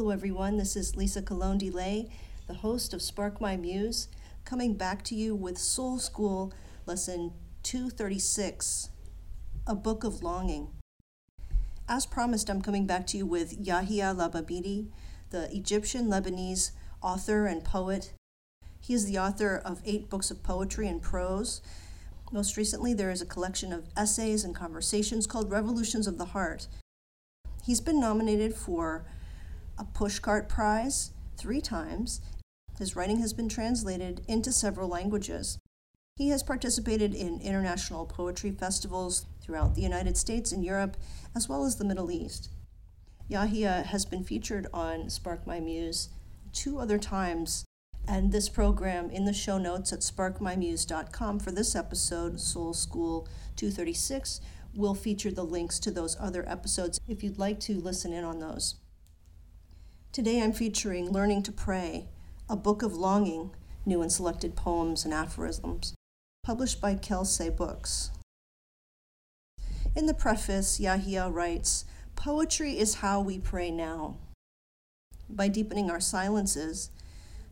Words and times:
Hello, 0.00 0.12
everyone. 0.12 0.56
This 0.56 0.76
is 0.76 0.96
Lisa 0.96 1.20
Colon 1.20 1.58
DeLay, 1.58 2.08
the 2.46 2.54
host 2.54 2.94
of 2.94 3.02
Spark 3.02 3.38
My 3.38 3.58
Muse, 3.58 4.08
coming 4.46 4.72
back 4.72 5.04
to 5.04 5.14
you 5.14 5.34
with 5.34 5.58
Soul 5.58 5.98
School 5.98 6.54
Lesson 6.86 7.34
236 7.64 8.88
A 9.66 9.74
Book 9.74 10.02
of 10.02 10.22
Longing. 10.22 10.70
As 11.86 12.06
promised, 12.06 12.48
I'm 12.48 12.62
coming 12.62 12.86
back 12.86 13.06
to 13.08 13.18
you 13.18 13.26
with 13.26 13.62
Yahia 13.62 14.16
Lababidi, 14.16 14.86
the 15.28 15.54
Egyptian 15.54 16.06
Lebanese 16.06 16.70
author 17.02 17.44
and 17.44 17.62
poet. 17.62 18.14
He 18.80 18.94
is 18.94 19.04
the 19.04 19.18
author 19.18 19.60
of 19.62 19.82
eight 19.84 20.08
books 20.08 20.30
of 20.30 20.42
poetry 20.42 20.88
and 20.88 21.02
prose. 21.02 21.60
Most 22.32 22.56
recently, 22.56 22.94
there 22.94 23.10
is 23.10 23.20
a 23.20 23.26
collection 23.26 23.70
of 23.70 23.90
essays 23.98 24.44
and 24.44 24.54
conversations 24.54 25.26
called 25.26 25.50
Revolutions 25.50 26.06
of 26.06 26.16
the 26.16 26.32
Heart. 26.32 26.68
He's 27.62 27.82
been 27.82 28.00
nominated 28.00 28.54
for 28.54 29.04
a 29.80 29.84
Pushcart 29.84 30.46
Prize 30.46 31.12
three 31.38 31.62
times. 31.62 32.20
His 32.78 32.94
writing 32.94 33.20
has 33.20 33.32
been 33.32 33.48
translated 33.48 34.20
into 34.28 34.52
several 34.52 34.88
languages. 34.88 35.58
He 36.16 36.28
has 36.28 36.42
participated 36.42 37.14
in 37.14 37.40
international 37.40 38.04
poetry 38.04 38.50
festivals 38.50 39.24
throughout 39.40 39.74
the 39.74 39.80
United 39.80 40.18
States 40.18 40.52
and 40.52 40.62
Europe, 40.62 40.98
as 41.34 41.48
well 41.48 41.64
as 41.64 41.76
the 41.76 41.84
Middle 41.86 42.10
East. 42.10 42.50
Yahia 43.30 43.86
has 43.86 44.04
been 44.04 44.22
featured 44.22 44.66
on 44.74 45.08
Spark 45.08 45.46
My 45.46 45.60
Muse 45.60 46.10
two 46.52 46.78
other 46.78 46.98
times, 46.98 47.64
and 48.06 48.32
this 48.32 48.50
program 48.50 49.08
in 49.08 49.24
the 49.24 49.32
show 49.32 49.56
notes 49.56 49.94
at 49.94 50.00
sparkmymuse.com 50.00 51.38
for 51.38 51.52
this 51.52 51.74
episode, 51.74 52.38
Soul 52.38 52.74
School 52.74 53.26
236, 53.56 54.42
will 54.74 54.94
feature 54.94 55.30
the 55.30 55.44
links 55.44 55.78
to 55.78 55.90
those 55.90 56.18
other 56.20 56.46
episodes 56.46 57.00
if 57.08 57.22
you'd 57.24 57.38
like 57.38 57.60
to 57.60 57.80
listen 57.80 58.12
in 58.12 58.24
on 58.24 58.40
those. 58.40 58.74
Today 60.12 60.42
I'm 60.42 60.52
featuring 60.52 61.12
Learning 61.12 61.40
to 61.44 61.52
Pray, 61.52 62.08
a 62.48 62.56
book 62.56 62.82
of 62.82 62.96
longing, 62.96 63.52
new 63.86 64.02
and 64.02 64.10
selected 64.10 64.56
poems 64.56 65.04
and 65.04 65.14
aphorisms, 65.14 65.94
published 66.42 66.80
by 66.80 66.96
Kelsay 66.96 67.48
Books. 67.48 68.10
In 69.94 70.06
the 70.06 70.14
preface, 70.14 70.80
Yahia 70.80 71.32
writes 71.32 71.84
Poetry 72.16 72.76
is 72.76 72.96
how 72.96 73.20
we 73.20 73.38
pray 73.38 73.70
now. 73.70 74.16
By 75.28 75.46
deepening 75.46 75.92
our 75.92 76.00
silences, 76.00 76.90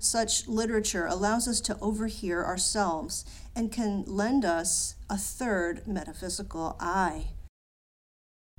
such 0.00 0.48
literature 0.48 1.06
allows 1.06 1.46
us 1.46 1.60
to 1.60 1.78
overhear 1.80 2.44
ourselves 2.44 3.24
and 3.54 3.70
can 3.70 4.02
lend 4.04 4.44
us 4.44 4.96
a 5.08 5.16
third 5.16 5.86
metaphysical 5.86 6.74
eye. 6.80 7.28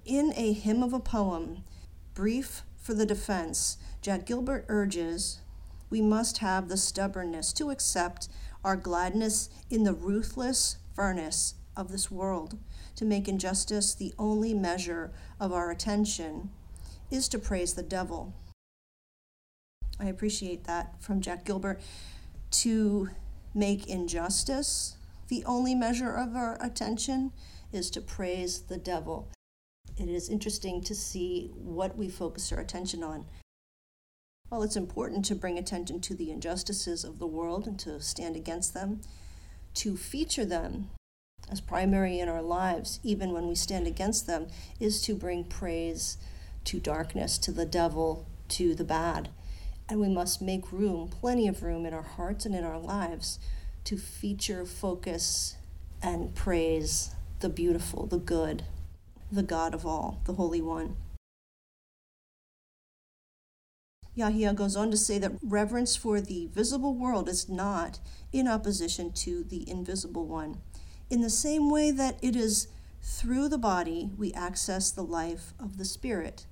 In 0.06 0.32
A 0.38 0.54
Hymn 0.54 0.84
of 0.84 0.94
a 0.94 1.02
Poem, 1.02 1.66
brief 2.14 2.64
for 2.80 2.94
the 2.94 3.06
defense, 3.06 3.78
Jack 4.02 4.26
Gilbert 4.26 4.66
urges 4.68 5.40
we 5.90 6.02
must 6.02 6.38
have 6.40 6.68
the 6.68 6.78
stubbornness 6.78 7.52
to 7.54 7.72
accept 7.72 8.30
our 8.64 8.76
gladness 8.76 9.50
in 9.70 9.84
the 9.84 9.94
ruthless 9.94 10.78
furnace 10.94 11.56
of 11.76 11.92
this 11.92 12.12
world. 12.12 12.58
To 12.96 13.06
make 13.06 13.28
injustice 13.28 13.94
the 13.94 14.14
only 14.20 14.54
measure 14.54 15.12
of 15.40 15.52
our 15.52 15.72
attention 15.72 16.50
is 17.10 17.28
to 17.30 17.40
praise 17.40 17.74
the 17.74 17.84
devil. 17.84 18.34
I 20.00 20.06
appreciate 20.06 20.66
that 20.66 21.02
from 21.02 21.22
Jack 21.22 21.46
Gilbert. 21.46 21.82
To 22.52 23.10
make 23.54 23.88
injustice 23.88 24.96
the 25.28 25.44
only 25.46 25.76
measure 25.76 26.14
of 26.14 26.36
our 26.36 26.58
attention 26.62 27.32
is 27.72 27.90
to 27.92 28.02
praise 28.02 28.62
the 28.62 28.78
devil. 28.78 29.30
It 30.00 30.08
is 30.08 30.30
interesting 30.30 30.82
to 30.84 30.96
see 30.96 31.52
what 31.54 31.98
we 31.98 32.08
focus 32.08 32.54
our 32.54 32.60
attention 32.60 33.04
on. 33.04 33.26
While 34.48 34.64
it's 34.64 34.78
important 34.78 35.26
to 35.26 35.36
bring 35.36 35.58
attention 35.58 36.00
to 36.02 36.16
the 36.16 36.32
injustices 36.32 37.04
of 37.04 37.20
the 37.20 37.28
world 37.28 37.68
and 37.68 37.78
to 37.80 38.00
stand 38.00 38.38
against 38.38 38.74
them, 38.74 39.02
to 39.76 39.98
feature 39.98 40.46
them 40.46 40.90
as 41.52 41.60
primary 41.60 42.20
in 42.20 42.30
our 42.30 42.42
lives, 42.42 43.02
even 43.04 43.34
when 43.34 43.48
we 43.48 43.56
stand 43.56 43.88
against 43.88 44.26
them, 44.26 44.48
is 44.80 45.02
to 45.02 45.16
bring 45.16 45.44
praise 45.44 46.18
to 46.64 46.80
darkness, 46.80 47.38
to 47.40 47.52
the 47.52 47.66
devil, 47.66 48.26
to 48.48 48.74
the 48.74 48.86
bad. 48.86 49.30
And 49.90 50.00
we 50.00 50.08
must 50.08 50.42
make 50.42 50.72
room, 50.72 51.10
plenty 51.10 51.48
of 51.48 51.62
room 51.62 51.86
in 51.86 51.94
our 51.94 52.04
hearts 52.04 52.46
and 52.46 52.56
in 52.56 52.64
our 52.64 52.80
lives 52.80 53.38
to 53.84 53.98
feature, 53.98 54.66
focus, 54.66 55.56
and 56.02 56.34
praise 56.36 57.14
the 57.42 57.50
beautiful, 57.50 58.06
the 58.06 58.18
good, 58.18 58.64
the 59.32 59.44
God 59.44 59.74
of 59.74 59.86
all, 59.86 60.22
the 60.26 60.34
Holy 60.34 60.62
One. 60.62 60.96
Yahia 64.18 64.54
goes 64.54 64.76
on 64.76 64.92
to 64.92 64.98
say 64.98 65.18
that 65.18 65.38
reverence 65.42 65.96
for 65.96 66.20
the 66.20 66.48
visible 66.48 66.94
world 66.94 67.30
is 67.30 67.48
not 67.48 68.00
in 68.34 68.48
opposition 68.48 69.12
to 69.14 69.44
the 69.44 69.70
invisible 69.70 70.26
one. 70.26 70.58
In 71.10 71.22
the 71.22 71.30
same 71.30 71.70
way 71.70 71.92
that 71.92 72.20
it 72.22 72.36
is 72.36 72.68
through 73.02 73.48
the 73.48 73.58
body 73.58 74.12
we 74.18 74.34
access 74.34 74.92
the 74.92 75.04
life 75.04 75.54
of 75.60 75.78
the 75.78 75.86
spirit, 75.86 76.46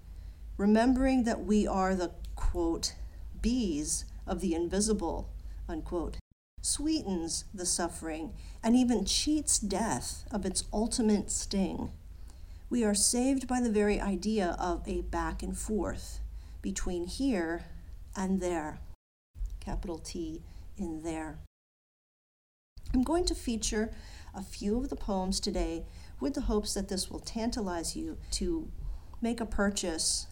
remembering 0.56 1.24
that 1.26 1.44
we 1.44 1.68
are 1.68 1.94
the 1.94 2.12
quote, 2.36 2.96
bees 3.42 4.06
of 4.26 4.40
the 4.40 4.54
invisible, 4.54 5.30
unquote, 5.68 6.18
sweetens 6.62 7.46
the 7.54 7.66
suffering 7.66 8.34
and 8.64 8.76
even 8.76 9.06
cheats 9.06 9.60
death 9.60 10.26
of 10.32 10.46
its 10.46 10.64
ultimate 10.72 11.30
sting. 11.30 11.92
We 12.70 12.84
are 12.84 12.94
saved 12.94 13.48
by 13.48 13.62
the 13.62 13.72
very 13.72 14.02
idea 14.02 14.58
of 14.60 14.86
a 14.86 15.02
back 15.02 15.42
and 15.42 15.58
forth 15.58 16.20
between 16.62 17.08
here 17.08 17.64
and 18.14 18.42
there. 18.42 18.80
Capital 19.62 19.98
T 20.00 20.42
in 20.78 21.02
there. 21.02 21.40
I'm 22.94 23.04
going 23.04 23.24
to 23.28 23.36
feature 23.36 23.94
a 24.36 24.44
few 24.44 24.78
of 24.78 24.90
the 24.90 24.98
poems 24.98 25.40
today 25.40 25.86
with 26.20 26.34
the 26.34 26.42
hopes 26.42 26.74
that 26.74 26.90
this 26.90 27.10
will 27.10 27.22
tantalize 27.22 27.96
you 27.96 28.18
to 28.32 28.70
make 29.22 29.40
a 29.40 29.46
purchase 29.46 30.28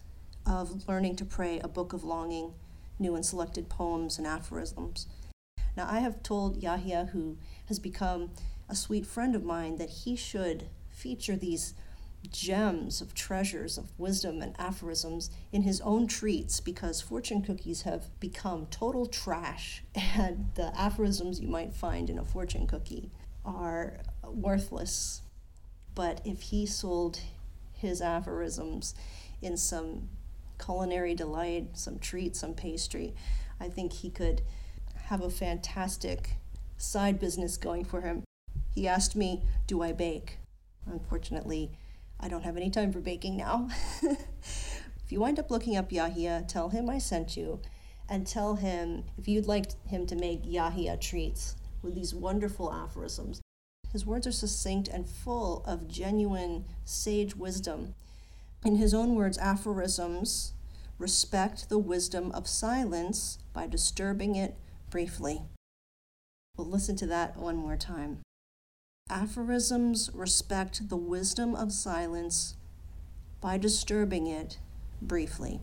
of 0.46 0.90
Learning 0.90 1.16
to 1.16 1.24
Pray, 1.24 1.60
a 1.60 1.70
book 1.70 1.94
of 1.94 2.04
longing, 2.04 2.54
new 3.00 3.16
and 3.16 3.26
selected 3.26 3.70
poems 3.70 4.18
and 4.18 4.28
aphorisms. 4.28 5.08
Now, 5.78 5.88
I 5.90 6.00
have 6.00 6.22
told 6.22 6.62
Yahia, 6.62 7.12
who 7.12 7.38
has 7.68 7.80
become 7.80 8.32
a 8.68 8.76
sweet 8.76 9.06
friend 9.06 9.36
of 9.36 9.46
mine, 9.46 9.78
that 9.78 9.90
he 9.90 10.18
should 10.18 10.68
feature 10.90 11.38
these 11.38 11.74
gems 12.28 13.02
of 13.02 13.14
treasures 13.14 13.78
of 13.78 13.98
wisdom 13.98 14.42
and 14.42 14.56
aphorisms 14.60 15.30
in 15.52 15.64
his 15.64 15.82
own 15.82 16.08
treats 16.08 16.60
because 16.60 17.02
fortune 17.02 17.42
cookies 17.42 17.84
have 17.84 18.20
become 18.20 18.68
total 18.68 19.06
trash. 19.06 19.84
And 20.18 20.52
the 20.56 20.72
aphorisms 20.80 21.42
you 21.42 21.48
might 21.48 21.74
find 21.74 22.10
in 22.10 22.18
a 22.18 22.26
fortune 22.26 22.68
cookie 22.68 23.12
are 23.44 24.00
worthless. 24.24 25.22
But 25.94 26.22
if 26.26 26.42
he 26.42 26.66
sold 26.66 27.20
his 27.74 28.02
aphorisms 28.02 28.96
in 29.42 29.58
some 29.58 30.10
culinary 30.58 31.14
delight 31.14 31.68
some 31.74 32.00
treat 32.00 32.34
some 32.34 32.54
pastry 32.54 33.14
i 33.60 33.68
think 33.68 33.92
he 33.92 34.10
could 34.10 34.42
have 35.06 35.22
a 35.22 35.30
fantastic 35.30 36.38
side 36.78 37.20
business 37.20 37.58
going 37.58 37.86
for 37.86 38.02
him. 38.02 38.24
He 38.74 38.88
asked 38.88 39.16
me 39.16 39.44
do 39.68 39.82
i 39.82 39.92
bake? 39.92 40.38
Unfortunately 40.86 41.72
I 42.26 42.28
don't 42.28 42.44
have 42.44 42.58
any 42.58 42.72
time 42.72 42.92
for 42.92 43.02
baking 43.02 43.38
now. 43.38 43.70
if 44.02 45.12
you 45.12 45.20
wind 45.20 45.38
up 45.38 45.52
looking 45.52 45.78
up 45.78 45.92
Yahia, 45.92 46.48
tell 46.48 46.70
him 46.70 46.90
I 46.90 46.98
sent 46.98 47.38
you 47.38 47.62
and 48.10 48.26
tell 48.26 48.56
him 48.56 49.04
if 49.16 49.28
you'd 49.28 49.46
like 49.46 49.68
him 49.86 50.08
to 50.08 50.16
make 50.16 50.44
Yahia 50.44 51.00
treats 51.00 51.56
with 51.84 51.94
these 51.94 52.16
wonderful 52.16 52.74
aphorisms. 52.74 53.42
His 53.94 54.08
words 54.08 54.26
are 54.26 54.32
succinct 54.32 54.88
and 54.88 55.08
full 55.08 55.64
of 55.68 55.88
genuine 55.88 56.66
sage 56.84 57.36
wisdom. 57.36 57.94
In 58.66 58.78
his 58.78 58.96
own 58.96 59.14
words, 59.14 59.38
aphorisms 59.38 60.54
respect 60.98 61.70
the 61.70 61.78
wisdom 61.78 62.32
of 62.32 62.48
silence 62.48 63.38
by 63.54 63.68
disturbing 63.68 64.36
it 64.36 64.56
briefly. 64.90 65.44
We'll 66.58 66.72
listen 66.72 66.96
to 66.96 67.06
that 67.06 67.38
one 67.38 67.58
more 67.58 67.78
time. 67.78 68.24
Aphorisms 69.10 70.10
respect 70.16 70.90
the 70.90 70.98
wisdom 70.98 71.54
of 71.56 71.72
silence 71.72 72.56
by 73.40 73.58
disturbing 73.58 74.26
it 74.26 74.58
briefly. 75.00 75.62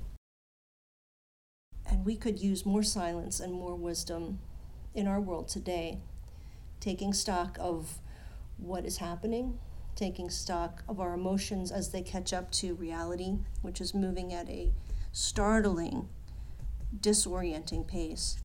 And 1.84 2.04
we 2.04 2.14
could 2.14 2.38
use 2.38 2.64
more 2.64 2.84
silence 2.84 3.40
and 3.40 3.52
more 3.52 3.74
wisdom 3.74 4.38
in 4.94 5.08
our 5.08 5.20
world 5.20 5.48
today, 5.48 5.98
taking 6.78 7.12
stock 7.12 7.58
of 7.60 7.98
what 8.58 8.86
is 8.86 8.98
happening, 8.98 9.58
taking 9.96 10.30
stock 10.30 10.84
of 10.88 11.00
our 11.00 11.12
emotions 11.12 11.72
as 11.72 11.90
they 11.90 12.02
catch 12.02 12.32
up 12.32 12.52
to 12.52 12.74
reality, 12.74 13.38
which 13.60 13.80
is 13.80 13.92
moving 13.92 14.32
at 14.32 14.48
a 14.48 14.72
startling, 15.10 16.08
disorienting 17.00 17.86
pace. 17.88 18.38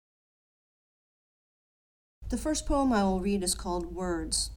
The 2.29 2.37
first 2.37 2.65
poem 2.65 2.91
I 2.91 3.03
will 3.03 3.21
read 3.21 3.43
is 3.43 3.53
called 3.53 3.93
Words. 3.93 4.51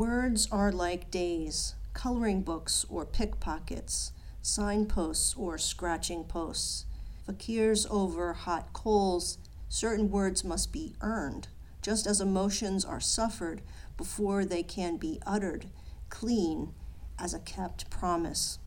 Words 0.00 0.46
are 0.52 0.70
like 0.70 1.10
days, 1.10 1.74
coloring 1.94 2.42
books 2.42 2.86
or 2.88 3.04
pickpockets, 3.04 4.12
signposts 4.40 5.34
or 5.36 5.58
scratching 5.58 6.24
posts. 6.24 6.86
Fakirs 7.28 7.86
over 7.90 8.32
hot 8.32 8.72
coals, 8.72 9.38
certain 9.68 10.08
words 10.08 10.44
must 10.44 10.72
be 10.72 10.94
earned, 11.00 11.48
just 11.82 12.06
as 12.06 12.20
emotions 12.20 12.84
are 12.84 13.00
suffered 13.00 13.62
before 13.96 14.44
they 14.44 14.62
can 14.62 14.96
be 14.96 15.20
uttered, 15.26 15.66
clean 16.08 16.72
as 17.18 17.34
a 17.34 17.40
kept 17.40 17.90
promise. 17.90 18.58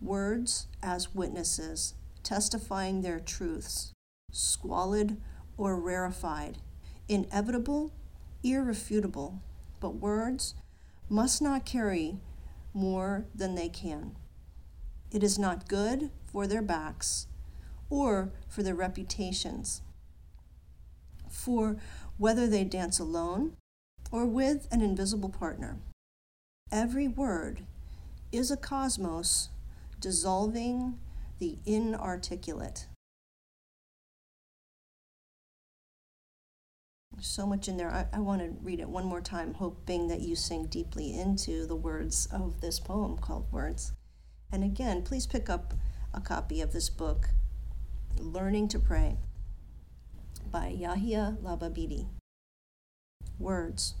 Words 0.00 0.68
as 0.82 1.14
witnesses, 1.14 1.94
testifying 2.22 3.02
their 3.02 3.20
truths, 3.20 3.92
squalid 4.32 5.20
or 5.56 5.78
rarefied, 5.78 6.58
inevitable, 7.08 7.92
irrefutable, 8.42 9.42
but 9.84 9.96
words 9.96 10.54
must 11.10 11.42
not 11.42 11.66
carry 11.66 12.16
more 12.72 13.26
than 13.34 13.54
they 13.54 13.68
can. 13.68 14.16
It 15.12 15.22
is 15.22 15.38
not 15.38 15.68
good 15.68 16.08
for 16.24 16.46
their 16.46 16.62
backs 16.62 17.26
or 17.90 18.32
for 18.48 18.62
their 18.62 18.74
reputations. 18.74 19.82
For 21.28 21.76
whether 22.16 22.46
they 22.46 22.64
dance 22.64 22.98
alone 22.98 23.58
or 24.10 24.24
with 24.24 24.68
an 24.70 24.80
invisible 24.80 25.28
partner, 25.28 25.76
every 26.72 27.06
word 27.06 27.66
is 28.32 28.50
a 28.50 28.56
cosmos 28.56 29.50
dissolving 30.00 30.98
the 31.40 31.58
inarticulate. 31.66 32.86
So 37.20 37.46
much 37.46 37.68
in 37.68 37.76
there. 37.76 37.90
I, 37.90 38.06
I 38.16 38.20
want 38.20 38.42
to 38.42 38.56
read 38.62 38.80
it 38.80 38.88
one 38.88 39.04
more 39.04 39.20
time, 39.20 39.54
hoping 39.54 40.08
that 40.08 40.20
you 40.20 40.36
sink 40.36 40.70
deeply 40.70 41.18
into 41.18 41.66
the 41.66 41.76
words 41.76 42.26
of 42.32 42.60
this 42.60 42.78
poem 42.80 43.16
called 43.18 43.50
Words. 43.50 43.92
And 44.52 44.62
again, 44.62 45.02
please 45.02 45.26
pick 45.26 45.48
up 45.48 45.74
a 46.12 46.20
copy 46.20 46.60
of 46.60 46.72
this 46.72 46.88
book, 46.88 47.30
Learning 48.18 48.68
to 48.68 48.78
Pray 48.78 49.16
by 50.50 50.76
Yahia 50.78 51.36
Lababidi. 51.42 52.06
Words. 53.38 53.94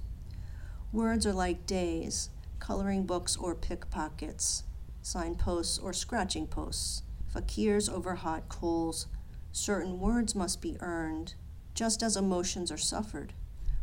Words 0.92 1.26
are 1.26 1.32
like 1.32 1.66
days, 1.66 2.30
coloring 2.60 3.04
books 3.04 3.36
or 3.36 3.54
pickpockets, 3.54 4.62
signposts 5.02 5.78
or 5.78 5.92
scratching 5.92 6.46
posts, 6.46 7.02
fakirs 7.34 7.92
over 7.92 8.14
hot 8.14 8.48
coals. 8.48 9.08
Certain 9.50 9.98
words 9.98 10.34
must 10.34 10.62
be 10.62 10.76
earned 10.80 11.34
just 11.74 12.02
as 12.02 12.16
emotions 12.16 12.70
are 12.70 12.78
suffered, 12.78 13.32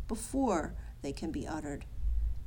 before 0.08 0.74
they 1.02 1.12
can 1.12 1.30
be 1.30 1.46
uttered. 1.46 1.84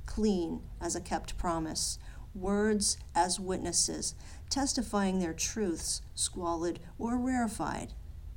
Clean 0.06 0.62
as 0.82 0.96
a 0.96 1.02
kept 1.02 1.38
promise, 1.38 1.98
words 2.34 2.98
as 3.16 3.40
witnesses, 3.40 4.16
testifying 4.50 5.20
their 5.20 5.34
truths, 5.34 6.02
squalid 6.14 6.80
or 7.00 7.18
rarefied, 7.18 7.94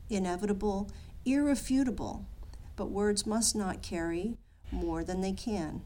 inevitable, 0.08 0.90
irrefutable, 1.24 2.26
but 2.76 2.90
words 2.90 3.26
must 3.26 3.56
not 3.56 3.82
carry 3.82 4.36
more 4.70 5.02
than 5.02 5.20
they 5.20 5.32
can. 5.32 5.82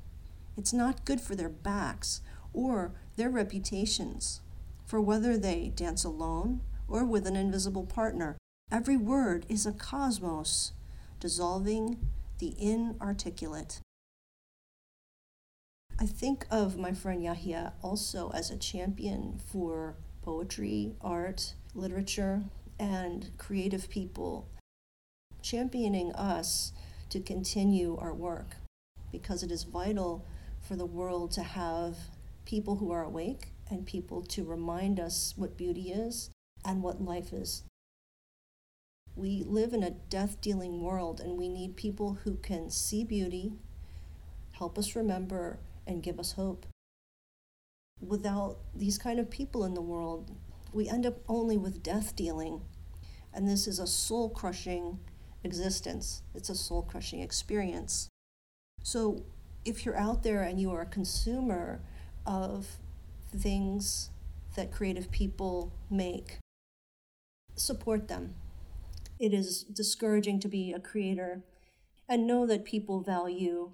It's 0.56 0.72
not 0.72 1.04
good 1.04 1.20
for 1.20 1.34
their 1.34 1.48
backs 1.48 2.20
or 2.52 2.92
their 3.16 3.30
reputations, 3.30 4.40
for 4.84 5.00
whether 5.00 5.38
they 5.38 5.72
dance 5.74 6.04
alone 6.04 6.60
or 6.86 7.04
with 7.04 7.26
an 7.26 7.36
invisible 7.36 7.86
partner, 7.86 8.36
every 8.70 8.96
word 8.96 9.46
is 9.48 9.64
a 9.64 9.72
cosmos 9.72 10.72
dissolving 11.22 11.96
the 12.40 12.52
inarticulate. 12.58 13.78
I 16.00 16.04
think 16.04 16.46
of 16.50 16.76
my 16.76 16.92
friend 16.92 17.22
Yahia 17.22 17.74
also 17.80 18.30
as 18.30 18.50
a 18.50 18.56
champion 18.56 19.40
for 19.52 19.94
poetry, 20.22 20.96
art, 21.00 21.54
literature, 21.76 22.42
and 22.76 23.30
creative 23.38 23.88
people, 23.88 24.48
championing 25.42 26.12
us 26.14 26.72
to 27.10 27.20
continue 27.20 27.96
our 27.98 28.12
work 28.12 28.56
because 29.12 29.44
it 29.44 29.52
is 29.52 29.62
vital 29.62 30.26
for 30.60 30.74
the 30.74 30.86
world 30.86 31.30
to 31.32 31.42
have 31.44 31.96
people 32.44 32.74
who 32.74 32.90
are 32.90 33.04
awake 33.04 33.52
and 33.70 33.86
people 33.86 34.22
to 34.22 34.42
remind 34.42 34.98
us 34.98 35.34
what 35.36 35.56
beauty 35.56 35.92
is 35.92 36.30
and 36.64 36.82
what 36.82 37.00
life 37.00 37.32
is. 37.32 37.62
We 39.14 39.44
live 39.46 39.74
in 39.74 39.82
a 39.82 39.90
death 39.90 40.40
dealing 40.40 40.80
world, 40.80 41.20
and 41.20 41.36
we 41.36 41.48
need 41.48 41.76
people 41.76 42.18
who 42.24 42.36
can 42.36 42.70
see 42.70 43.04
beauty, 43.04 43.52
help 44.52 44.78
us 44.78 44.96
remember, 44.96 45.58
and 45.86 46.02
give 46.02 46.18
us 46.18 46.32
hope. 46.32 46.64
Without 48.00 48.58
these 48.74 48.96
kind 48.96 49.20
of 49.20 49.30
people 49.30 49.64
in 49.64 49.74
the 49.74 49.82
world, 49.82 50.30
we 50.72 50.88
end 50.88 51.04
up 51.04 51.18
only 51.28 51.58
with 51.58 51.82
death 51.82 52.16
dealing. 52.16 52.62
And 53.34 53.46
this 53.46 53.66
is 53.66 53.78
a 53.78 53.86
soul 53.86 54.30
crushing 54.30 54.98
existence, 55.44 56.22
it's 56.34 56.48
a 56.48 56.54
soul 56.54 56.82
crushing 56.82 57.20
experience. 57.20 58.08
So, 58.82 59.24
if 59.64 59.84
you're 59.84 59.96
out 59.96 60.22
there 60.22 60.42
and 60.42 60.58
you 60.58 60.72
are 60.72 60.80
a 60.80 60.86
consumer 60.86 61.82
of 62.26 62.78
things 63.36 64.10
that 64.56 64.72
creative 64.72 65.10
people 65.10 65.72
make, 65.90 66.38
support 67.54 68.08
them 68.08 68.34
it 69.22 69.32
is 69.32 69.62
discouraging 69.62 70.40
to 70.40 70.48
be 70.48 70.72
a 70.72 70.80
creator 70.80 71.44
and 72.08 72.26
know 72.26 72.44
that 72.44 72.64
people 72.64 73.00
value 73.00 73.70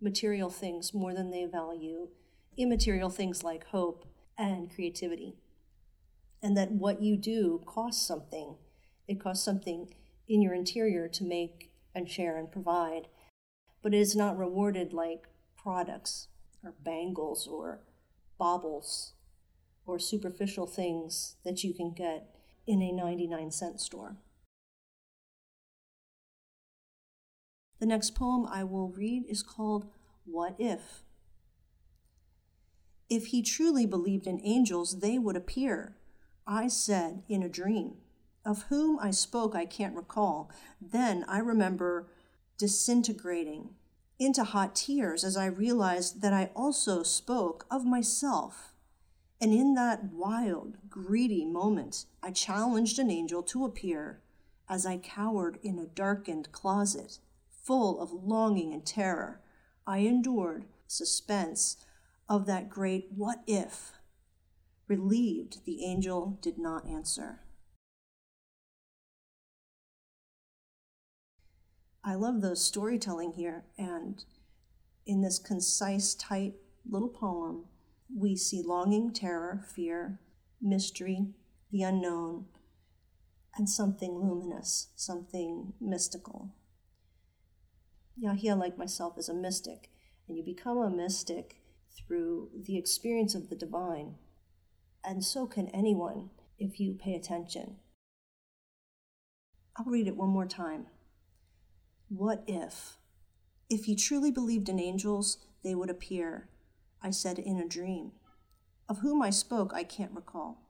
material 0.00 0.48
things 0.48 0.94
more 0.94 1.12
than 1.12 1.30
they 1.30 1.44
value 1.44 2.08
immaterial 2.56 3.10
things 3.10 3.44
like 3.44 3.66
hope 3.68 4.06
and 4.38 4.74
creativity. 4.74 5.36
And 6.42 6.56
that 6.56 6.72
what 6.72 7.02
you 7.02 7.18
do 7.18 7.60
costs 7.66 8.06
something. 8.06 8.56
It 9.06 9.20
costs 9.20 9.44
something 9.44 9.94
in 10.26 10.40
your 10.40 10.54
interior 10.54 11.06
to 11.06 11.24
make 11.24 11.70
and 11.94 12.10
share 12.10 12.38
and 12.38 12.50
provide, 12.50 13.08
but 13.82 13.92
it 13.92 14.00
is 14.00 14.16
not 14.16 14.38
rewarded 14.38 14.94
like 14.94 15.28
products 15.56 16.28
or 16.64 16.72
bangles 16.82 17.46
or 17.46 17.80
baubles 18.38 19.12
or 19.84 19.98
superficial 19.98 20.66
things 20.66 21.36
that 21.44 21.62
you 21.62 21.74
can 21.74 21.92
get 21.92 22.34
in 22.66 22.80
a 22.80 22.90
99 22.90 23.50
cent 23.50 23.80
store. 23.80 24.16
The 27.82 27.88
next 27.88 28.14
poem 28.14 28.46
I 28.46 28.62
will 28.62 28.90
read 28.90 29.24
is 29.28 29.42
called 29.42 29.86
What 30.24 30.54
If? 30.56 31.02
If 33.10 33.26
he 33.26 33.42
truly 33.42 33.86
believed 33.86 34.28
in 34.28 34.40
angels, 34.44 35.00
they 35.00 35.18
would 35.18 35.34
appear. 35.34 35.96
I 36.46 36.68
said 36.68 37.24
in 37.28 37.42
a 37.42 37.48
dream. 37.48 37.96
Of 38.44 38.66
whom 38.68 39.00
I 39.00 39.10
spoke, 39.10 39.56
I 39.56 39.66
can't 39.66 39.96
recall. 39.96 40.48
Then 40.80 41.24
I 41.26 41.38
remember 41.40 42.06
disintegrating 42.56 43.70
into 44.16 44.44
hot 44.44 44.76
tears 44.76 45.24
as 45.24 45.36
I 45.36 45.46
realized 45.46 46.22
that 46.22 46.32
I 46.32 46.50
also 46.54 47.02
spoke 47.02 47.66
of 47.68 47.84
myself. 47.84 48.74
And 49.40 49.52
in 49.52 49.74
that 49.74 50.12
wild, 50.12 50.76
greedy 50.88 51.44
moment, 51.44 52.04
I 52.22 52.30
challenged 52.30 53.00
an 53.00 53.10
angel 53.10 53.42
to 53.42 53.64
appear 53.64 54.20
as 54.68 54.86
I 54.86 54.98
cowered 54.98 55.58
in 55.64 55.80
a 55.80 55.86
darkened 55.86 56.52
closet 56.52 57.18
full 57.62 58.00
of 58.00 58.12
longing 58.12 58.72
and 58.72 58.84
terror, 58.84 59.40
I 59.86 59.98
endured 59.98 60.66
suspense 60.86 61.76
of 62.28 62.46
that 62.46 62.68
great 62.68 63.08
what 63.14 63.42
if. 63.46 63.92
Relieved, 64.88 65.64
the 65.64 65.84
angel 65.84 66.38
did 66.42 66.58
not 66.58 66.86
answer. 66.88 67.40
I 72.04 72.14
love 72.16 72.40
the 72.40 72.56
storytelling 72.56 73.34
here, 73.34 73.64
and 73.78 74.24
in 75.06 75.22
this 75.22 75.38
concise, 75.38 76.14
tight 76.14 76.54
little 76.88 77.08
poem, 77.08 77.66
we 78.14 78.36
see 78.36 78.60
longing, 78.60 79.12
terror, 79.12 79.64
fear, 79.74 80.18
mystery, 80.60 81.28
the 81.70 81.82
unknown, 81.82 82.46
and 83.56 83.68
something 83.68 84.18
luminous, 84.18 84.88
something 84.96 85.74
mystical. 85.80 86.50
Yahia, 88.22 88.56
like 88.56 88.78
myself, 88.78 89.18
is 89.18 89.28
a 89.28 89.34
mystic, 89.34 89.90
and 90.28 90.36
you 90.36 90.44
become 90.44 90.78
a 90.78 90.90
mystic 90.90 91.56
through 91.90 92.50
the 92.54 92.78
experience 92.78 93.34
of 93.34 93.48
the 93.48 93.56
divine. 93.56 94.14
And 95.04 95.24
so 95.24 95.46
can 95.46 95.68
anyone 95.68 96.30
if 96.58 96.78
you 96.78 96.94
pay 96.94 97.14
attention. 97.14 97.76
I'll 99.76 99.90
read 99.90 100.06
it 100.06 100.16
one 100.16 100.28
more 100.28 100.46
time. 100.46 100.86
What 102.08 102.44
if? 102.46 102.98
If 103.68 103.86
he 103.86 103.96
truly 103.96 104.30
believed 104.30 104.68
in 104.68 104.78
angels, 104.78 105.38
they 105.64 105.74
would 105.74 105.90
appear, 105.90 106.48
I 107.02 107.10
said 107.10 107.38
in 107.38 107.58
a 107.58 107.66
dream. 107.66 108.12
Of 108.88 108.98
whom 108.98 109.22
I 109.22 109.30
spoke, 109.30 109.72
I 109.74 109.82
can't 109.82 110.12
recall. 110.12 110.62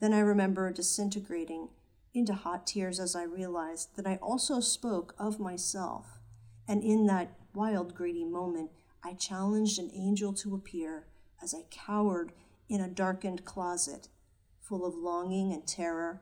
Then 0.00 0.14
I 0.14 0.20
remember 0.20 0.72
disintegrating 0.72 1.68
into 2.14 2.32
hot 2.32 2.66
tears 2.66 2.98
as 2.98 3.14
I 3.14 3.24
realized 3.24 3.96
that 3.96 4.06
I 4.06 4.16
also 4.22 4.60
spoke 4.60 5.14
of 5.18 5.38
myself 5.38 6.19
and 6.70 6.84
in 6.84 7.06
that 7.06 7.32
wild, 7.52 7.96
greedy 7.96 8.24
moment, 8.24 8.70
I 9.02 9.14
challenged 9.14 9.80
an 9.80 9.90
angel 9.92 10.32
to 10.34 10.54
appear 10.54 11.08
as 11.42 11.52
I 11.52 11.64
cowered 11.68 12.30
in 12.68 12.80
a 12.80 12.86
darkened 12.86 13.44
closet, 13.44 14.06
full 14.60 14.86
of 14.86 14.94
longing 14.94 15.52
and 15.52 15.66
terror. 15.66 16.20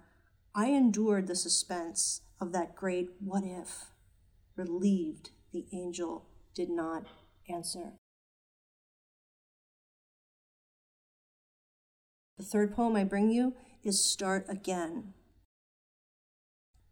I 0.55 0.69
endured 0.69 1.27
the 1.27 1.37
suspense 1.37 2.23
of 2.41 2.53
that 2.53 2.75
great 2.75 3.11
what 3.21 3.45
if, 3.45 3.91
relieved 4.57 5.33
the 5.53 5.67
angel 5.71 6.25
did 6.55 6.71
not 6.71 7.05
answer. 7.51 7.93
The 12.39 12.45
third 12.45 12.75
poem 12.75 12.97
I 12.97 13.05
bring 13.05 13.29
you 13.29 13.53
is 13.85 14.03
Start 14.03 14.47
Again. 14.49 15.13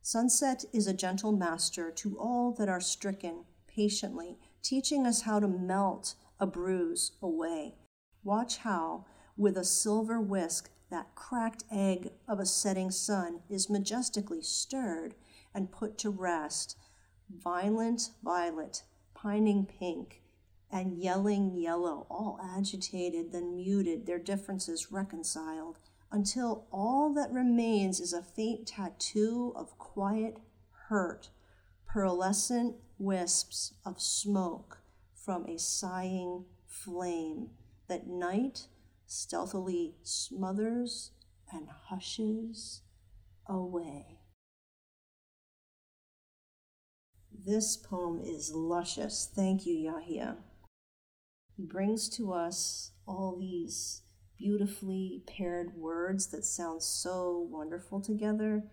Sunset 0.09 0.65
is 0.73 0.87
a 0.87 0.95
gentle 0.95 1.33
master 1.33 1.91
to 1.91 2.17
all 2.17 2.53
that 2.53 2.69
are 2.69 2.81
stricken 2.81 3.45
patiently, 3.67 4.39
teaching 4.63 5.05
us 5.05 5.23
how 5.23 5.41
to 5.41 5.49
melt 5.49 6.15
a 6.39 6.47
bruise 6.47 7.17
away. 7.21 7.75
Watch 8.23 8.59
how, 8.59 9.05
with 9.37 9.57
a 9.57 9.65
silver 9.65 10.21
whisk, 10.21 10.71
that 10.91 11.17
cracked 11.17 11.65
egg 11.73 12.13
of 12.29 12.39
a 12.39 12.47
setting 12.47 12.93
sun 12.93 13.41
is 13.51 13.69
majestically 13.69 14.43
stirred 14.43 15.17
and 15.53 15.73
put 15.73 15.99
to 15.99 16.11
rest. 16.11 16.77
Violent 17.29 18.11
violet, 18.23 18.85
pining 19.13 19.67
pink, 19.67 20.23
and 20.71 21.03
yelling 21.03 21.57
yellow, 21.57 22.07
all 22.09 22.39
agitated, 22.41 23.33
then 23.33 23.57
muted, 23.57 24.07
their 24.07 24.21
differences 24.21 24.93
reconciled, 24.93 25.81
until 26.11 26.67
all 26.71 27.13
that 27.15 27.33
remains 27.33 28.01
is 28.01 28.13
a 28.13 28.23
faint 28.23 28.69
tattoo 28.69 29.53
of 29.57 29.79
quiet 29.79 30.39
hurt, 30.89 31.31
pearlescent 31.87 32.75
wisps 32.99 33.75
of 33.85 34.01
smoke 34.01 34.79
from 35.15 35.45
a 35.47 35.59
sighing 35.59 36.45
flame 36.67 37.51
that 37.89 38.07
night 38.07 38.69
stealthily 39.07 39.95
smothers 40.03 41.11
and 41.53 41.69
hushes 41.89 42.83
away. 43.47 44.19
This 47.33 47.77
poem 47.77 48.21
is 48.21 48.53
luscious. 48.53 49.31
Thank 49.33 49.67
you, 49.67 49.93
Yahia. 49.93 50.37
He 51.57 51.65
brings 51.65 52.09
to 52.11 52.33
us 52.33 52.91
all 53.07 53.37
these 53.39 54.03
beautifully 54.39 55.23
paired 55.27 55.75
words 55.77 56.27
that 56.29 56.45
sound 56.45 56.83
so 56.83 57.47
wonderful 57.51 58.01
together, 58.01 58.65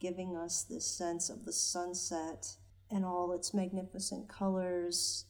giving 0.00 0.36
us 0.36 0.62
this 0.62 0.86
sense 0.86 1.28
of 1.28 1.44
the 1.44 1.52
sunset 1.52 2.56
and 2.90 3.04
all 3.04 3.32
its 3.32 3.54
magnificent 3.54 4.28
colors, 4.28 5.26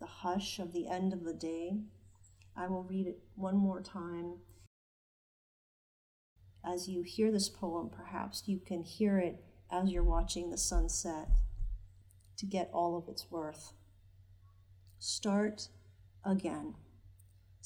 the 0.00 0.06
hush 0.06 0.58
of 0.58 0.72
the 0.72 0.88
end 0.88 1.12
of 1.12 1.24
the 1.24 1.34
day. 1.34 1.78
I 2.56 2.66
will 2.66 2.82
read 2.82 3.06
it 3.06 3.20
one 3.36 3.56
more 3.56 3.80
time. 3.80 4.38
As 6.64 6.88
you 6.88 7.02
hear 7.02 7.30
this 7.30 7.48
poem, 7.48 7.88
perhaps 7.88 8.42
you 8.46 8.58
can 8.58 8.82
hear 8.82 9.18
it 9.18 9.42
as 9.70 9.90
you're 9.90 10.02
watching 10.02 10.50
the 10.50 10.58
sunset 10.58 11.28
to 12.36 12.46
get 12.46 12.70
all 12.72 12.96
of 12.96 13.08
its 13.08 13.30
worth. 13.30 13.72
Start 14.98 15.68
again. 16.24 16.74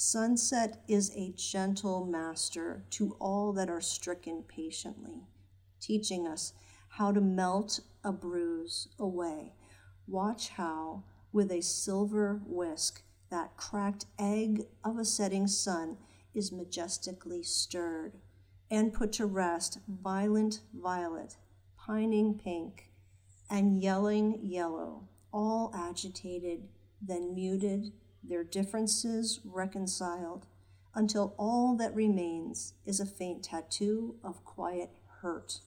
Sunset 0.04 0.82
is 0.88 1.12
a 1.14 1.32
gentle 1.36 2.04
master 2.04 2.84
to 2.90 3.14
all 3.20 3.52
that 3.52 3.70
are 3.70 3.80
stricken 3.80 4.42
patiently, 4.42 5.28
teaching 5.80 6.26
us 6.26 6.54
how 6.88 7.12
to 7.12 7.20
melt 7.20 7.78
a 8.02 8.10
bruise 8.10 8.88
away. 8.98 9.54
Watch 10.08 10.48
how, 10.48 11.04
with 11.32 11.52
a 11.52 11.62
silver 11.62 12.42
whisk, 12.44 13.04
that 13.30 13.56
cracked 13.56 14.06
egg 14.18 14.64
of 14.82 14.98
a 14.98 15.04
setting 15.04 15.46
sun 15.46 15.98
is 16.34 16.50
majestically 16.50 17.44
stirred 17.44 18.18
and 18.72 18.92
put 18.92 19.12
to 19.12 19.26
rest 19.26 19.78
violent 19.86 20.62
violet, 20.74 21.36
pining 21.76 22.34
pink, 22.34 22.90
and 23.48 23.80
yelling 23.80 24.40
yellow, 24.42 25.08
all 25.32 25.70
agitated, 25.72 26.66
then 27.00 27.36
muted, 27.36 27.92
their 28.22 28.44
differences 28.44 29.40
reconciled, 29.44 30.46
until 30.94 31.34
all 31.38 31.76
that 31.76 31.94
remains 31.94 32.74
is 32.84 33.00
a 33.00 33.06
faint 33.06 33.44
tattoo 33.44 34.16
of 34.22 34.44
quiet 34.44 34.90
hurt. 35.20 35.60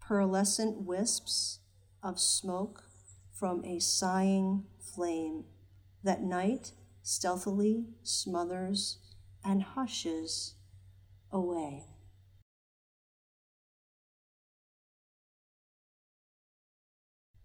Pearlescent 0.00 0.82
wisps 0.84 1.60
of 2.02 2.20
smoke 2.20 2.84
from 3.32 3.64
a 3.64 3.78
sighing 3.78 4.64
flame 4.80 5.44
that 6.02 6.22
night 6.22 6.72
stealthily 7.02 7.86
smothers 8.02 8.98
and 9.44 9.62
hushes 9.62 10.54
away. 11.30 11.84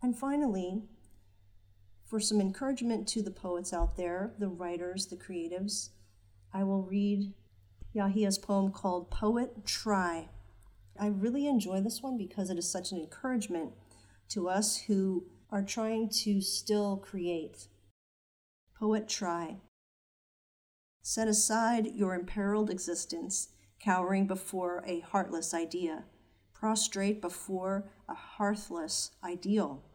And 0.01 0.17
finally, 0.17 0.83
for 2.11 2.19
some 2.19 2.41
encouragement 2.41 3.07
to 3.07 3.21
the 3.21 3.31
poets 3.31 3.71
out 3.71 3.95
there, 3.95 4.33
the 4.37 4.49
writers, 4.49 5.05
the 5.05 5.15
creatives, 5.15 5.91
I 6.53 6.65
will 6.65 6.83
read 6.83 7.31
Yahia's 7.95 8.37
poem 8.37 8.73
called 8.73 9.09
Poet 9.09 9.65
Try. 9.65 10.27
I 10.99 11.07
really 11.07 11.47
enjoy 11.47 11.79
this 11.79 12.03
one 12.03 12.17
because 12.17 12.49
it 12.49 12.57
is 12.57 12.69
such 12.69 12.91
an 12.91 12.97
encouragement 12.97 13.71
to 14.27 14.49
us 14.49 14.75
who 14.75 15.23
are 15.51 15.63
trying 15.63 16.09
to 16.23 16.41
still 16.41 16.97
create 16.97 17.69
Poet 18.77 19.07
try. 19.07 19.55
Set 21.01 21.29
aside 21.29 21.95
your 21.95 22.13
imperiled 22.13 22.69
existence, 22.69 23.53
cowering 23.79 24.27
before 24.27 24.83
a 24.85 24.99
heartless 24.99 25.53
idea, 25.53 26.03
prostrate 26.53 27.21
before 27.21 27.89
a 28.09 28.15
hearthless 28.15 29.11
ideal. 29.23 29.85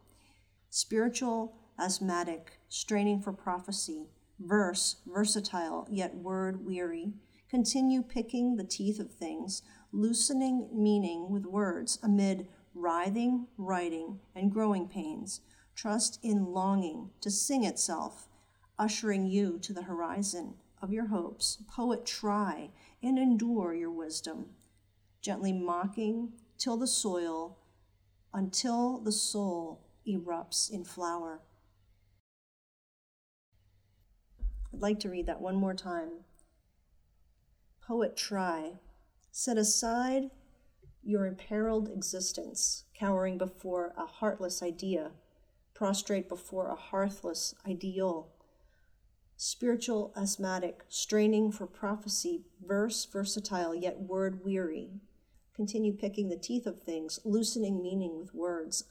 Spiritual, 0.71 1.53
asthmatic, 1.79 2.59
straining 2.69 3.21
for 3.21 3.33
prophecy, 3.33 4.07
verse, 4.39 4.97
versatile, 5.05 5.87
yet 5.89 6.15
word 6.15 6.65
weary, 6.65 7.13
continue 7.49 8.01
picking 8.01 8.55
the 8.55 8.63
teeth 8.63 8.99
of 8.99 9.11
things, 9.11 9.61
loosening 9.91 10.69
meaning 10.73 11.29
with 11.29 11.45
words 11.45 11.99
amid 12.03 12.47
writhing, 12.73 13.47
writing, 13.57 14.19
and 14.35 14.51
growing 14.51 14.87
pains. 14.87 15.41
Trust 15.75 16.19
in 16.23 16.45
longing 16.45 17.09
to 17.21 17.31
sing 17.31 17.63
itself 17.63 18.27
ushering 18.79 19.25
you 19.25 19.57
to 19.59 19.73
the 19.73 19.83
horizon 19.83 20.53
of 20.81 20.93
your 20.93 21.07
hopes. 21.07 21.63
Poet, 21.67 22.05
try 22.05 22.69
and 23.01 23.17
endure 23.17 23.73
your 23.73 23.91
wisdom, 23.91 24.45
gently 25.21 25.53
mocking 25.53 26.31
till 26.57 26.77
the 26.77 26.87
soil, 26.87 27.57
until 28.33 28.99
the 28.99 29.11
soul 29.11 29.81
erupts 30.07 30.69
in 30.71 30.83
flower. 30.83 31.41
I'd 34.77 34.83
like 34.83 34.99
to 34.99 35.09
read 35.09 35.25
that 35.25 35.41
one 35.41 35.55
more 35.55 35.73
time. 35.73 36.09
Poet, 37.81 38.15
try. 38.15 38.73
Set 39.31 39.57
aside 39.57 40.29
your 41.01 41.25
imperiled 41.25 41.89
existence, 41.89 42.83
cowering 42.93 43.39
before 43.39 43.95
a 43.97 44.05
heartless 44.05 44.61
idea, 44.61 45.13
prostrate 45.73 46.29
before 46.29 46.69
a 46.69 46.75
hearthless 46.75 47.55
ideal 47.67 48.29
spiritual 49.35 50.13
asthmatic, 50.15 50.83
straining 50.89 51.51
for 51.51 51.65
prophecy, 51.65 52.43
verse 52.63 53.05
versatile 53.05 53.73
yet 53.73 53.99
word 53.99 54.43
weary. 54.45 54.91
Continue 55.55 55.93
picking 55.93 56.29
the 56.29 56.37
teeth 56.37 56.67
of 56.67 56.83
things, 56.83 57.19
loosening 57.25 57.81
meaning 57.81 58.19
with 58.19 58.35
words. 58.35 58.83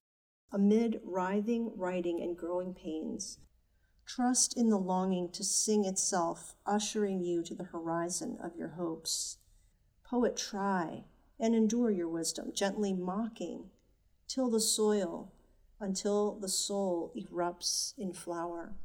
Amid 0.50 1.00
writhing, 1.04 1.70
writing, 1.76 2.20
and 2.20 2.36
growing 2.36 2.74
pains, 2.74 3.38
trust 4.06 4.56
in 4.56 4.68
the 4.68 4.78
longing 4.78 5.30
to 5.32 5.44
sing 5.44 5.84
itself, 5.84 6.54
ushering 6.64 7.20
you 7.20 7.42
to 7.42 7.54
the 7.54 7.64
horizon 7.64 8.38
of 8.42 8.56
your 8.56 8.70
hopes. 8.70 9.38
Poet, 10.04 10.36
try 10.36 11.04
and 11.38 11.54
endure 11.54 11.90
your 11.90 12.08
wisdom, 12.08 12.52
gently 12.54 12.92
mocking, 12.92 13.70
till 14.28 14.50
the 14.50 14.60
soil, 14.60 15.32
until 15.80 16.38
the 16.38 16.48
soul 16.48 17.12
erupts 17.16 17.92
in 17.98 18.12
flower. 18.12 18.76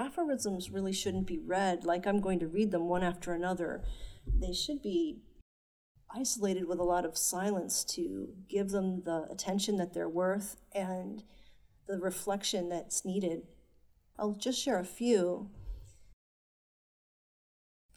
aphorisms 0.00 0.70
really 0.70 0.92
shouldn't 0.92 1.26
be 1.26 1.38
read 1.38 1.84
like 1.84 2.06
I'm 2.06 2.20
going 2.20 2.38
to 2.40 2.48
read 2.48 2.70
them 2.70 2.88
one 2.88 3.02
after 3.02 3.32
another. 3.32 3.84
They 4.26 4.52
should 4.52 4.82
be 4.82 5.18
isolated 6.14 6.66
with 6.66 6.78
a 6.78 6.84
lot 6.84 7.04
of 7.04 7.16
silence 7.16 7.84
to 7.84 8.28
give 8.48 8.70
them 8.70 9.02
the 9.04 9.26
attention 9.30 9.76
that 9.76 9.94
they're 9.94 10.08
worth 10.08 10.56
and 10.72 11.22
the 11.86 11.98
reflection 11.98 12.68
that's 12.68 13.04
needed. 13.04 13.42
I'll 14.18 14.32
just 14.32 14.60
share 14.60 14.78
a 14.78 14.84
few. 14.84 15.50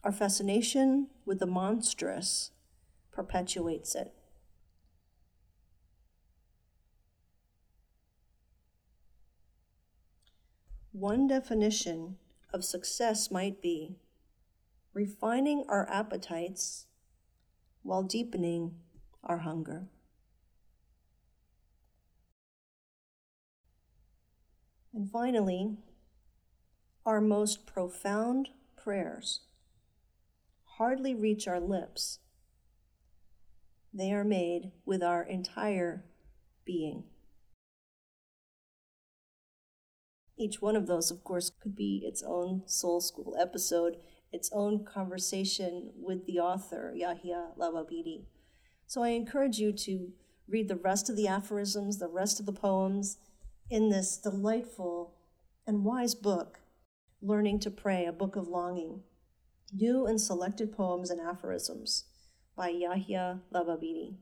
Our 0.03 0.11
fascination 0.11 1.07
with 1.25 1.39
the 1.39 1.45
monstrous 1.45 2.51
perpetuates 3.11 3.95
it. 3.95 4.13
One 10.91 11.27
definition 11.27 12.17
of 12.53 12.63
success 12.63 13.31
might 13.31 13.61
be 13.61 13.97
refining 14.93 15.65
our 15.67 15.89
appetites 15.89 16.85
while 17.83 18.03
deepening 18.03 18.75
our 19.23 19.39
hunger. 19.39 19.87
And 24.93 25.09
finally, 25.09 25.77
our 27.05 27.19
most 27.19 27.65
profound 27.65 28.49
prayers 28.77 29.41
hardly 30.77 31.13
reach 31.13 31.47
our 31.47 31.59
lips. 31.59 32.19
They 33.93 34.11
are 34.11 34.23
made 34.23 34.71
with 34.85 35.03
our 35.03 35.23
entire 35.23 36.05
being. 36.65 37.03
Each 40.37 40.61
one 40.61 40.75
of 40.75 40.87
those, 40.87 41.11
of 41.11 41.23
course, 41.23 41.51
could 41.61 41.75
be 41.75 42.01
its 42.03 42.23
own 42.23 42.63
soul 42.65 43.01
school 43.01 43.35
episode, 43.39 43.97
its 44.33 44.49
own 44.51 44.83
conversation 44.83 45.91
with 45.95 46.25
the 46.25 46.39
author, 46.39 46.93
Yahia 46.97 47.55
Lababidi. 47.57 48.25
So 48.87 49.03
I 49.03 49.09
encourage 49.09 49.59
you 49.59 49.71
to 49.71 50.11
read 50.47 50.67
the 50.67 50.75
rest 50.75 51.09
of 51.09 51.15
the 51.15 51.27
aphorisms, 51.27 51.99
the 51.99 52.07
rest 52.07 52.39
of 52.39 52.45
the 52.45 52.51
poems 52.51 53.17
in 53.69 53.89
this 53.89 54.17
delightful 54.17 55.13
and 55.65 55.85
wise 55.85 56.15
book, 56.15 56.59
Learning 57.21 57.59
to 57.59 57.71
Pray, 57.71 58.05
a 58.05 58.11
Book 58.11 58.35
of 58.35 58.47
Longing. 58.47 59.03
New 59.71 60.05
and 60.05 60.19
Selected 60.19 60.71
Poems 60.71 61.09
and 61.09 61.21
Aphorisms 61.21 62.03
by 62.55 62.71
Yahia 62.71 63.39
Lababidi. 63.53 64.17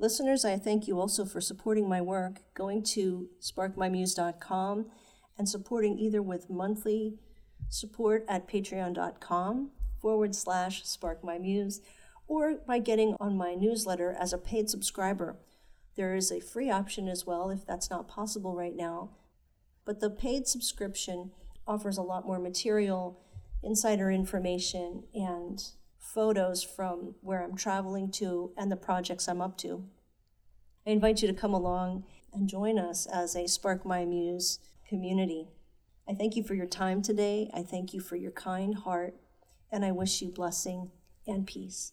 Listeners, 0.00 0.46
I 0.46 0.56
thank 0.56 0.88
you 0.88 0.98
also 0.98 1.26
for 1.26 1.42
supporting 1.42 1.86
my 1.86 2.00
work, 2.00 2.40
going 2.54 2.82
to 2.84 3.28
sparkmymuse.com 3.38 4.86
and 5.36 5.46
supporting 5.46 5.98
either 5.98 6.22
with 6.22 6.48
monthly 6.48 7.18
support 7.68 8.24
at 8.26 8.48
patreon.com 8.48 9.72
forward 10.00 10.34
slash 10.34 10.84
sparkmymuse 10.84 11.80
or 12.26 12.54
by 12.66 12.78
getting 12.78 13.14
on 13.20 13.36
my 13.36 13.54
newsletter 13.54 14.16
as 14.18 14.32
a 14.32 14.38
paid 14.38 14.70
subscriber. 14.70 15.36
There 15.96 16.14
is 16.14 16.32
a 16.32 16.40
free 16.40 16.70
option 16.70 17.06
as 17.06 17.26
well 17.26 17.50
if 17.50 17.66
that's 17.66 17.90
not 17.90 18.08
possible 18.08 18.56
right 18.56 18.74
now. 18.74 19.10
But 19.84 20.00
the 20.00 20.08
paid 20.08 20.46
subscription 20.46 21.32
offers 21.66 21.98
a 21.98 22.02
lot 22.02 22.26
more 22.26 22.38
material, 22.38 23.20
insider 23.62 24.10
information, 24.10 25.04
and 25.14 25.62
photos 26.14 26.62
from 26.62 27.14
where 27.20 27.42
I'm 27.42 27.56
traveling 27.56 28.10
to 28.12 28.52
and 28.56 28.70
the 28.70 28.76
projects 28.76 29.28
I'm 29.28 29.40
up 29.40 29.56
to. 29.58 29.84
I 30.86 30.90
invite 30.90 31.22
you 31.22 31.28
to 31.28 31.34
come 31.34 31.54
along 31.54 32.04
and 32.32 32.48
join 32.48 32.78
us 32.78 33.06
as 33.06 33.36
a 33.36 33.46
Spark 33.46 33.84
My 33.84 34.04
Muse 34.04 34.58
community. 34.88 35.48
I 36.08 36.14
thank 36.14 36.34
you 36.34 36.42
for 36.42 36.54
your 36.54 36.66
time 36.66 37.02
today. 37.02 37.50
I 37.54 37.62
thank 37.62 37.94
you 37.94 38.00
for 38.00 38.16
your 38.16 38.32
kind 38.32 38.74
heart, 38.74 39.14
and 39.70 39.84
I 39.84 39.92
wish 39.92 40.20
you 40.20 40.30
blessing 40.30 40.90
and 41.26 41.46
peace. 41.46 41.92